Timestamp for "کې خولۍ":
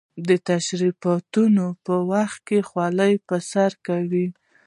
2.47-3.13